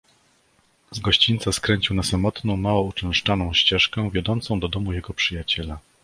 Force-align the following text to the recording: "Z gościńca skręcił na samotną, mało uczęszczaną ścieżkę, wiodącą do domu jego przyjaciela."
"Z 0.91 0.99
gościńca 0.99 1.51
skręcił 1.51 1.95
na 1.95 2.03
samotną, 2.03 2.57
mało 2.57 2.81
uczęszczaną 2.81 3.53
ścieżkę, 3.53 4.11
wiodącą 4.11 4.59
do 4.59 4.67
domu 4.67 4.93
jego 4.93 5.13
przyjaciela." 5.13 5.79